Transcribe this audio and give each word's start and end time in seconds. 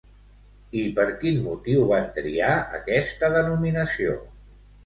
I 0.83 0.85
per 0.99 1.05
quin 1.23 1.37
motiu 1.43 1.85
van 1.91 2.09
triar 2.17 2.57
aquesta 2.81 3.33
denominació? 3.39 4.21